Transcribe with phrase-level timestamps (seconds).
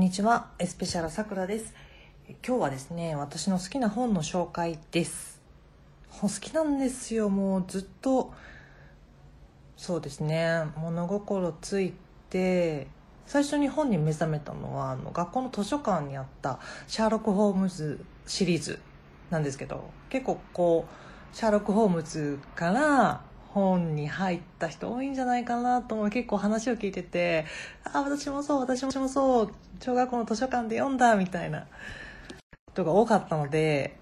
[0.00, 1.74] んにちはエスペシャルさくらです。
[2.42, 5.42] 今日はですね私の好きな本の紹介です。
[6.08, 8.32] 本好きなんですよもうずっと。
[9.76, 11.92] そうですね物心つい
[12.30, 12.86] て。
[13.26, 18.78] 最初に本に目覚めたのはあの学校の図書館にあったシャーロック・ホームズシリーズ
[19.28, 23.20] なんですけど結構こうシャーロック・ホームズから
[23.52, 26.10] 本に入った人多いんじゃないかなと思う。
[26.10, 27.46] 結構話を聞いてて
[27.84, 31.66] あ私もそう私もそう小学校の図書館で読んだみたいな。
[32.72, 33.98] 人が多かったので。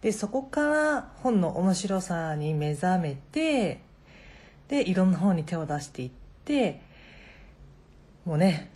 [0.00, 3.82] でそこから本の面白さに目覚めて
[4.66, 6.10] でいろんな本に手を出していっ
[6.44, 6.80] て
[8.24, 8.68] もうね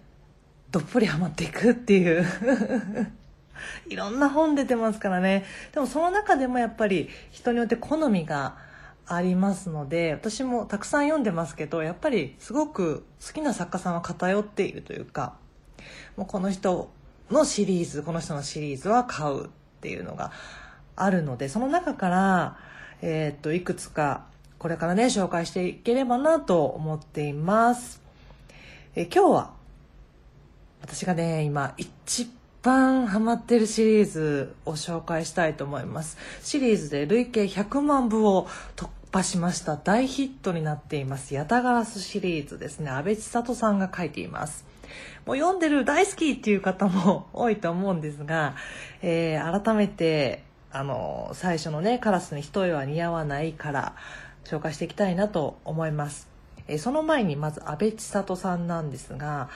[0.71, 2.25] どっぷりハマっていくっていう。
[3.89, 5.45] いろんな本出てますからね。
[5.73, 8.57] でもその中でもやっぱり人によって好みが
[9.07, 15.35] ありますので私もたくさん読んでますけどやっぱりすごく好きな作家さんは偏っているというか
[16.17, 16.91] もうこの人
[17.31, 19.49] のシリーズこの人のシリーズは買うっ
[19.81, 20.33] ていうのが
[20.97, 22.59] あるのでその中から、
[23.03, 24.27] えー、っといくつか
[24.59, 28.01] これからね紹介していければなと思っています、
[28.95, 29.51] え、今日は
[30.81, 32.29] 私がね今一
[32.67, 36.19] 番ハマってるシリーズを紹介したいと思います。
[36.43, 41.33] シリーズで累計100万部を突破しました大ヒットになっています。
[41.33, 42.91] ヤタガラスシリーズですね。
[42.91, 44.65] 安倍千里さんが書いています。
[45.27, 48.57] もう読んでる大好きっていう方も多いと思うんですが、
[49.01, 53.95] えー、改めてあの最初のね「カラスに一重は似合わない」から
[54.45, 56.29] 紹介していきたいなと思います、
[56.67, 59.51] えー、その前にまず安倍千里さんなんですが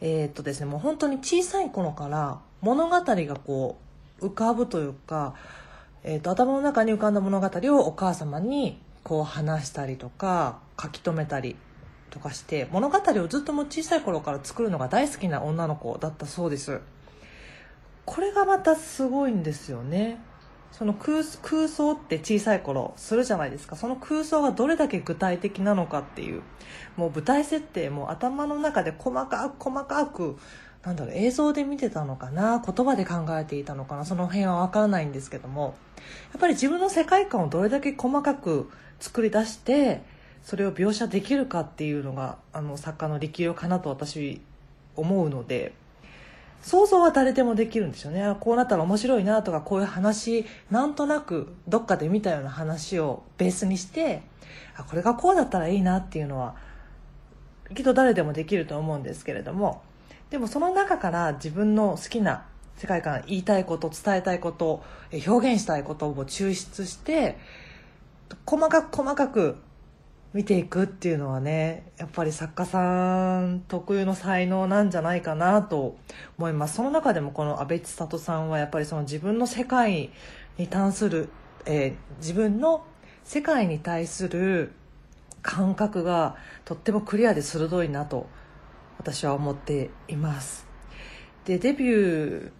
[0.00, 3.76] えー、っとですねもう本当に小さい頃から物語がこ
[4.20, 5.34] う浮かぶというか、
[6.04, 11.56] えーと頭の中に浮かんだ物語をお母様にこう話したりとか書き留めたり
[12.10, 16.80] とかして物語をずっとも小さい頃から作るのが大好きな女の子だったそうです。
[18.04, 20.20] これがまたすごいんですよね。
[20.72, 23.76] その空想って小さい頃するじゃないですか。
[23.76, 26.42] その空想がどれだけ具体的なのかっていう
[26.96, 30.38] もう舞台設定も頭の中で細かく細かく
[30.84, 35.74] なんだろう映像で見てたのかな言葉で考えていたのかなその辺は分からないんですけども
[36.32, 40.02] やっぱり自分の世界観をどれだけ細かく作り出して
[40.42, 44.40] それを描写できるかっていうのがあの作家の力量かなと私
[44.96, 45.72] 思うので
[46.62, 48.36] 想像は誰でもできるんですよね。
[48.38, 54.22] こうなったら面白いなとかこういう話なんとなくどっかで見たような話をベースにして
[54.76, 56.54] あこれがこうだったらいいなっていうのは
[57.74, 59.82] きっと誰でもできると思うんですけれども
[60.32, 62.46] でもその中から自分の好きな
[62.78, 64.82] 世界観言いたいこと伝えたいこと
[65.26, 67.36] 表現したいことを抽出して
[68.46, 69.56] 細かく細かく
[70.32, 75.98] 見ていくっていうのはねやっぱり作家さん特有の才能なんじゃないかなと
[76.38, 76.76] 思います。
[76.76, 80.08] その中でもこの阿部千里さんはやっぱりその自分の世界
[80.56, 81.28] に関する、
[81.66, 82.86] えー、自分の
[83.22, 84.72] 世界に対する
[85.42, 88.28] 感覚がとってもクリアで鋭いなと
[88.98, 90.66] 私は思っています。
[91.44, 92.50] でデビュー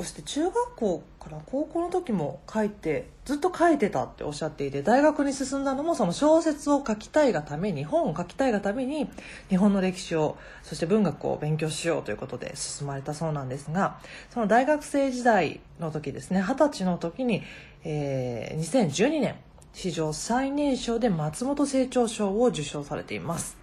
[0.00, 9.10] そして中学校から高校の時も書いてずっと書いてたっておっしゃっていて大学に進んだのもその小説を書きたいがために本を書きたいがために
[9.50, 17.42] 日本の歴史をそして文学を勉強しようということで進まれたそうなんですがその大学生時代の時ですね二十歳の時に、
[17.84, 19.34] えー、2012年
[19.74, 23.59] 史上最年少で松本清張賞を受賞されています。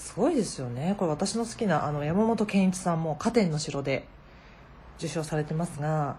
[0.00, 0.94] すごいですよね。
[0.98, 4.06] これ私の好きなあの山本健一さんも「加点の城」で
[4.98, 6.16] 受賞されてますが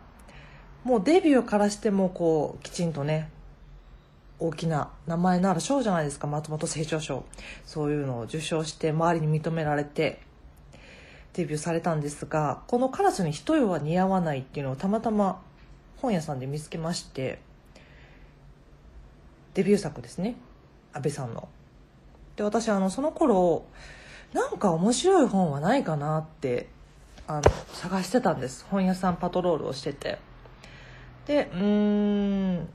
[0.84, 3.32] もうデビューからしてもこうきちんとね
[4.38, 6.28] 大きな名前のある賞じゃないですか。
[6.28, 7.26] 松本清張賞。
[7.66, 10.22] そういうのを受賞して周りに認められて
[11.34, 15.42] デビューされたんですがこの「カラスに一重は似合わない」っていうのをたまたま
[15.98, 17.40] 本屋さんで見つけまして
[19.56, 20.36] デビュー作ですね。
[20.94, 21.50] 安倍さんの。
[22.42, 23.66] で私あのその頃
[24.34, 26.70] なんか面白い本はないかなって
[27.28, 27.44] あの
[27.74, 28.66] 探してたんです。
[28.68, 30.18] 本屋さんパトロールをしてて。
[31.28, 32.68] でうん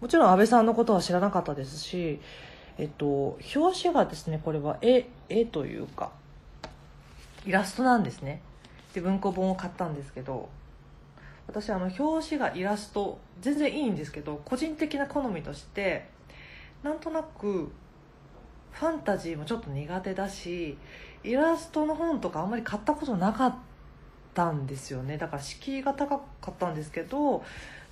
[0.00, 2.20] もちろん安倍さんのことは知らなかったですし
[2.76, 6.10] えっと表紙がですねこれは絵絵というか
[7.46, 8.42] イラストなんですね。
[8.94, 10.48] で文庫本を買ったんですけど
[11.46, 16.08] 私あの表紙がイラスト全然いいんですけど個人的な好みとして
[16.82, 17.70] なんとなく
[18.72, 20.76] ファンタジーもちょっと苦手だし
[21.22, 23.54] イラストの本とかあんまり買ったことなかっ
[24.32, 25.18] たんですよね。
[25.18, 27.44] だから敷居が高かったんですけど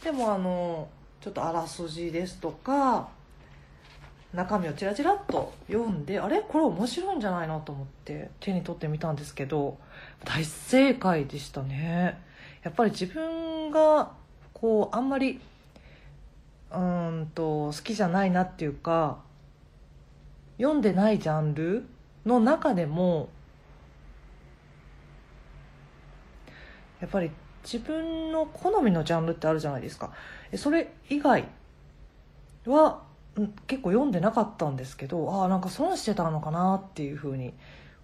[0.03, 0.89] でもあの
[1.21, 3.09] ちょっとあらすじですとか
[4.33, 6.41] 中身をちらちらっと読んであれ？
[6.43, 9.79] これ面白いんじゃないのと思って手に取ってみたんですけど
[10.25, 12.19] 大正解でしたね。
[12.63, 14.13] やっぱり自分が
[14.53, 15.41] こうあんまり
[16.71, 19.19] うんと好きじゃないなっていうか
[20.59, 21.87] 読んでないジャンル
[22.27, 23.29] の中でも
[27.01, 27.31] やっぱり
[27.63, 30.13] 自分の好みのジャンルってあるじゃないですか。
[30.57, 31.47] それ以外
[32.67, 33.03] は
[33.67, 37.55] 結構読んでなかったんですけどああなんか損してたのかなっていうふうに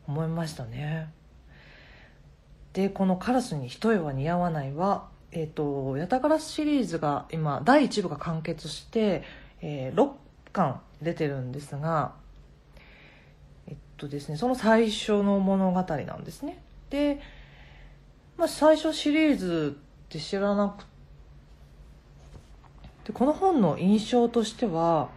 [0.07, 1.13] 思いましたね。
[2.73, 9.25] でこの「カラスに一重は似合わないは」えーと、ヤタガラスシリーズが今第1部が完結して、
[9.61, 10.13] えー、6
[10.53, 12.15] 巻出てるんですが
[13.97, 16.63] とですねその最初の物語なんですね。
[16.91, 17.21] で
[18.37, 20.95] まあ、最初シリーズって知らなくて。
[23.13, 25.11] この本の印象としては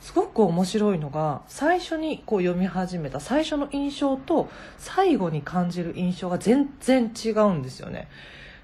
[0.00, 4.48] すごく面白いのが最初にこう読み始めた最初の印象と
[4.78, 8.08] 最後に感じる印象が全然違うんですよね。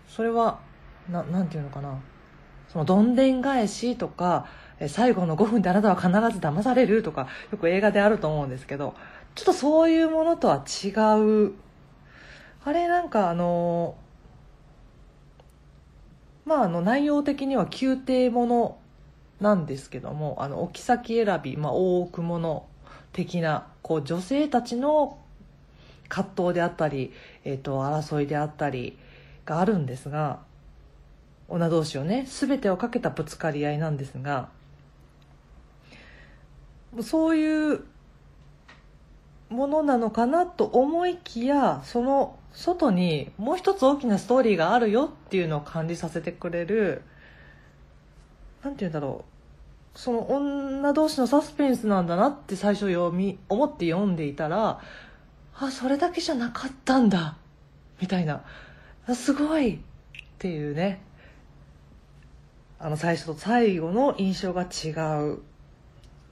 [0.08, 0.60] それは
[1.10, 1.98] ななんていうのかな。
[2.68, 4.46] そのどんでん返しとか
[4.88, 6.08] 最後の5分であなたは必
[6.38, 8.94] ず騙されるとかよく映画であると思うんですけど。
[9.36, 10.88] ちょっとそういうものとは違
[11.20, 11.52] う。
[12.64, 13.96] あれなんかあの
[16.44, 18.78] まああの内容的には宮廷もの
[19.40, 22.66] なんですけどもあの置き先選び、まあ、大奥物
[23.12, 25.18] 的なこう女性たちの
[26.08, 27.12] 葛藤であったり、
[27.44, 28.98] えーと、争いであったり
[29.44, 30.40] があるんですが
[31.48, 34.48] 女同士をね全てをかけたぶつかり合いなんですが
[37.02, 37.84] そういう
[39.48, 47.02] ものなのかなと思いきやその外にもう一つ大きなストーリーがあるよっていうのを感じさせてくれる
[48.62, 49.24] 何て言うんだろ
[49.94, 54.80] うその女同士のサスペンスなんだなって最初読み思って読んでいたら
[55.58, 57.36] あそれだけじゃなかったんだ
[58.00, 58.42] みたいな。
[59.14, 59.78] すごいっ
[60.38, 61.00] ていうね。
[62.78, 64.90] あの最初と最後の印象が違
[65.22, 65.38] う。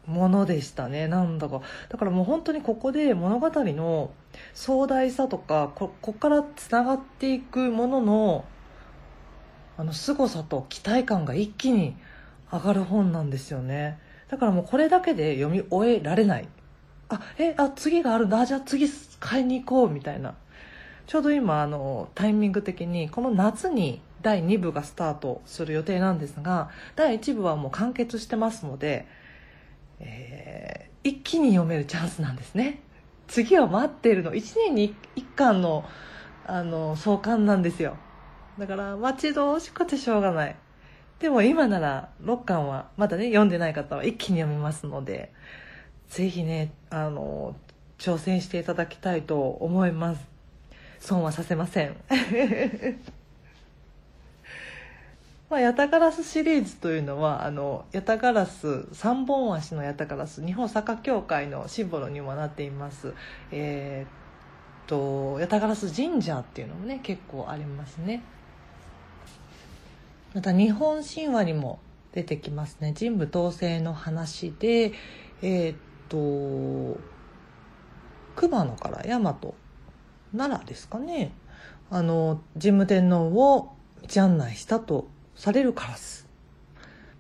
[0.07, 1.09] ものでしたね。
[1.09, 1.61] なんだか。
[1.89, 4.11] だからもう本当にここで物語の
[4.53, 8.45] 壮大さとかここからつながっていくものの
[9.77, 11.97] あの凄さと期待感が一気に
[12.53, 13.99] 上がる本なんですよね。
[14.29, 16.49] だからもうこれだけで読み終えられない。
[17.09, 18.45] あえあ次があるんだ。
[18.47, 18.89] じゃあ次
[19.21, 20.35] 買いに行こうみたいな。
[21.07, 29.07] ちょうど今あのタイミング的にこの夏に第2部がスタートする予定なんですが第1部はもう完結してますので
[30.05, 32.81] えー、一気に読めるチャンスなんですね。
[33.27, 34.33] 次を待っているの。
[34.33, 35.85] 1年に1巻の
[36.47, 37.97] あの創刊なんですよ。
[38.59, 40.57] だから待ち遠しくてしょうがない。
[41.19, 45.33] でも今なら6巻はまだね読んでない方は一気に読めますので
[46.09, 47.57] ぜひねあの
[47.99, 50.27] 挑戦していただきたいと思います。
[51.01, 51.97] 損はさせません。
[55.55, 63.15] まあ、ヤタガラスシリーズというのはあのヤタガラス三本足のヤタガラス日本サッカー協会のシンボルにもなっています。
[63.53, 68.25] えー、っとヤタガラス神社っていうのもね結構ありますね。
[70.35, 71.79] また日本神話にも
[72.11, 72.93] 出てきますね。
[72.99, 74.93] 神武統制の話で
[75.41, 75.77] えー、っ
[76.09, 76.99] と
[78.35, 79.37] 熊野から大和
[80.37, 81.31] 奈良ですかね。
[81.91, 83.71] あの神武天皇を
[84.13, 86.27] 道案内したとされるカラス。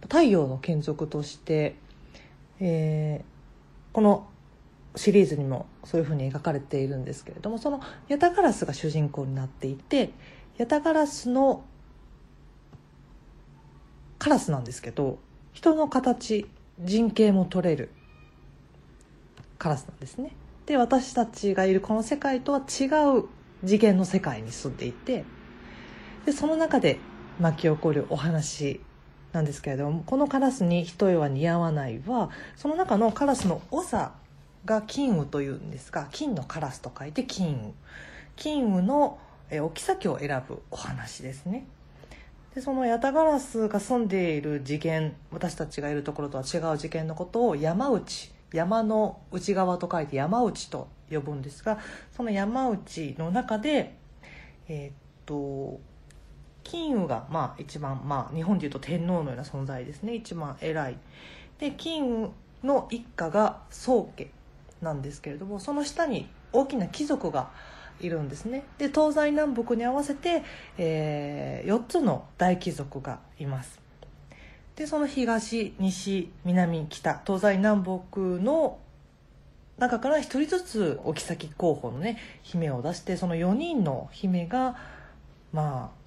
[0.02, 1.76] 太陽の眷属として、
[2.60, 4.26] えー、この
[4.96, 10.10] シリーズにもそういうふうに描かれているんですけれどもそのヤタガラスが主人公になっていて
[10.56, 11.64] ヤタガラスの
[14.18, 15.18] カラスなんですけど
[15.52, 16.46] 人の形
[16.78, 17.90] 人形も取れる
[19.58, 20.32] カラスなんですね。
[20.66, 22.84] で私たちがいるこの世界とは違
[23.18, 23.24] う
[23.64, 25.24] 次元の世界に住んでいて
[26.24, 26.98] でその中で
[27.40, 28.80] 巻き起こるお話
[29.32, 34.12] なんですけれどもこのカラスに一重は似合わないはその中のカラスの長
[34.64, 37.56] が金羽というんですが金のカラスと書いて金。
[37.56, 37.72] 羽
[38.36, 39.18] 金羽の
[39.50, 41.66] 置き先を選ぶお話ですね。
[42.54, 51.78] でそのヤタガラスが住んでいる次元私たちがいるところとは違う次元のことを山内山の内側と書いて山内と呼ぶんですが
[52.16, 53.96] その山内の中で
[54.68, 54.92] えー、っ
[55.26, 55.80] と
[56.64, 60.14] 金羽がまあ一番、まあ、日本でいうと天皇のような存在ですね。
[60.14, 60.96] 一番偉い。
[61.58, 62.30] で金
[62.64, 64.30] の一家が宗家
[64.82, 67.50] なんですけれどもその下に大きな貴族が
[68.00, 68.64] いるんですね。
[68.78, 70.42] で東西南北に合わせて、
[70.78, 73.80] えー、4つの大貴族がいます。
[74.76, 78.00] でその東西南北東西南北
[78.42, 78.78] の
[79.78, 84.76] 中から1人ずつお妃候補のね姫を出してその4人の姫が
[85.52, 86.03] まあ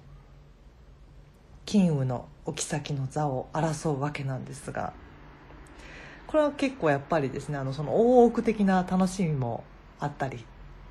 [1.68, 4.94] 金羽のお妃の座を争うわけなんですが
[6.26, 9.64] これは結構やっぱりですねあのその大奥的な楽しみも
[10.00, 10.46] あったり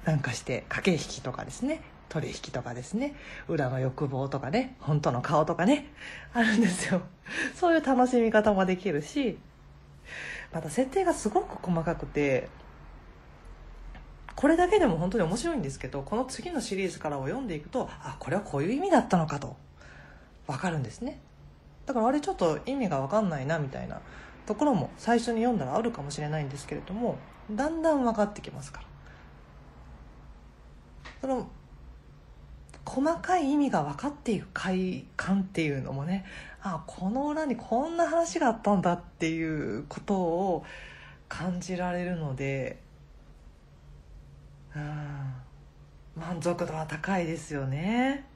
[0.05, 3.15] なんかして駆け引きとかですね取引とかですね
[3.47, 5.91] 裏の欲望とかね本当の顔とかね
[6.31, 7.01] あるんですよ。
[7.55, 9.39] そういう楽しみ方もできるし
[10.53, 12.49] また設定がすごく細かくて
[14.35, 19.55] これだけでも本当に面白いんですけどこの次のシリーズからを読んでいくとあこれはこういう意味だったのかと。
[20.47, 21.19] 分かるんですね。
[21.85, 24.01] だからあれちょっと意味が分かんないなみたいな
[24.45, 27.17] ところも最初に読んだらあるかもしれないんですけれども
[27.51, 28.87] だんだん分かってきますから。
[31.21, 31.47] その
[32.85, 36.25] 細かい意味が分かっていく快感っていうのもね
[36.61, 40.65] あこの裏にこんな話があったんだっていうことを
[41.27, 42.79] 感じられるので
[44.75, 45.33] うん
[46.15, 48.26] 満足度は高いですよね。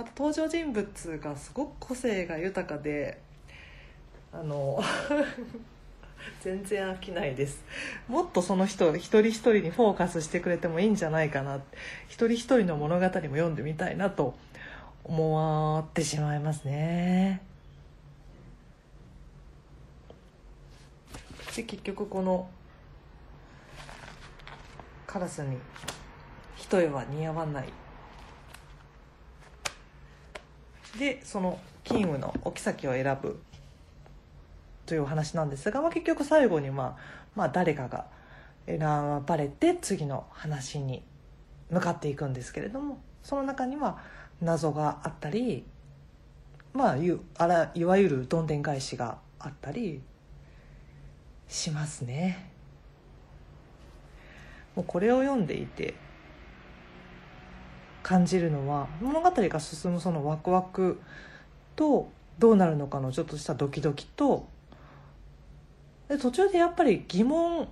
[0.00, 3.20] また登場人物がすごく個性が豊かで
[4.32, 4.82] あの
[6.40, 7.62] 全然飽きないです。
[8.08, 11.60] もっとその人一人一人にフォーカスしてくれてもいいんじゃないかな。
[12.08, 14.34] 一人一人の物語も読んでみたいなと
[15.04, 17.42] 思ってしまいますね。
[21.54, 22.48] で結局この
[25.06, 25.58] カラスに
[26.56, 27.70] 一重は似合わない。
[30.98, 33.40] でその金羽のお妃を選ぶ
[34.86, 38.06] というお話なんですが、まあ、結局最後に、まあ、まあ誰かが
[38.66, 38.80] 選
[39.24, 41.02] ばれて次の話に
[41.70, 43.98] 向かっていくんですけれどもその中には
[44.40, 45.64] 謎があったり、
[46.72, 50.00] まあ、いあらいわゆるどんでん返しがあったり
[51.48, 52.50] しますね。
[54.76, 55.94] もうこれを読んでいて
[58.10, 61.00] 感じるのは物語が進むそのワクワク
[61.76, 64.48] とどうなるのかのちょっとしたドキドキと
[66.08, 67.68] で途中でやっぱり疑問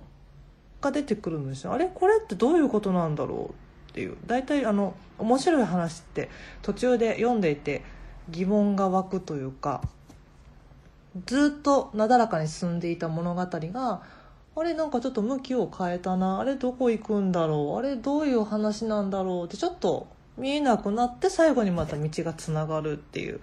[0.79, 1.73] が出てくるんですよ。
[1.73, 1.91] あれ？
[1.93, 4.15] これってどういうことなんだろうっていう。
[4.27, 6.29] 大体あの面白い話って
[6.61, 7.83] 途中で読んでいて
[8.29, 9.81] 疑問が湧くというか
[11.25, 14.03] ずっとなだらかに進んでいた物語が
[14.55, 14.73] あれ？
[14.73, 16.39] なんかちょっと向きを変えたな。
[16.39, 16.55] あれ？
[16.55, 17.77] どこ行くんだろう？
[17.77, 17.97] あれ？
[17.97, 19.45] どういう話なんだろう？
[19.47, 20.07] ってちょっと
[20.39, 23.41] 見えなくなって最後にまた道がつながるっていう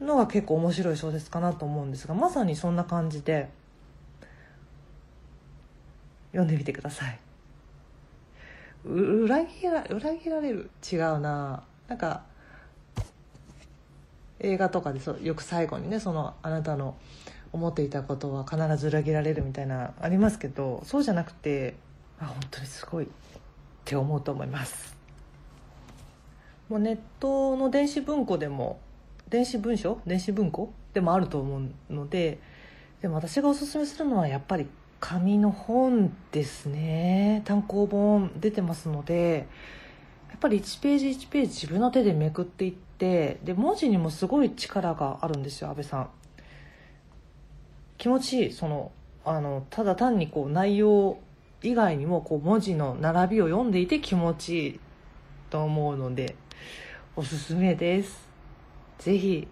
[0.00, 3.50] のが結構面白い小説かなと思うんですがまさにそんな感じで
[6.32, 7.18] 読んでみてください。
[8.84, 10.70] 裏切ら裏切られる？
[10.90, 11.64] 違うな。
[11.88, 12.22] なんか
[14.38, 16.94] 映画とかでそうよく最後にねそのあなたの
[17.52, 21.74] 思っていたことは必ず裏切られるみたいなありますけどそうじゃなくて
[22.18, 23.08] あ本当にすごいっ
[23.84, 24.96] て思うと思います。
[26.70, 28.78] もうネットの電子文庫でも
[29.28, 30.00] 電子文書？
[30.06, 32.38] 電子文庫でもあると思うので
[33.02, 34.68] でも私がおすすめするのはやっぱり
[35.00, 37.42] 紙の本ですね。
[37.44, 39.48] 単行本出てますので
[40.30, 46.10] やっぱり1ページ1ページ自分の手でめくっていってで文字にもすごい力があるんですよ安部さん。
[47.98, 48.52] 気持ちいい。
[48.52, 48.92] その
[49.24, 51.18] あのただ単にこう内容
[51.64, 54.80] 以外にもこう文字の並びを読んでいて気持ちいい
[55.50, 56.36] と思うので。
[57.16, 58.28] おすすめです。
[58.98, 59.48] ぜひ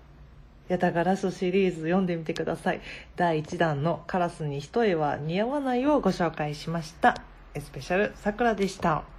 [0.69, 2.81] ヤタガラスシリーズ読んでみてください。
[3.17, 7.17] 第1弾のカラスに一重は似合わないをご紹介しました。
[7.59, 9.18] スペシャルさくらでした。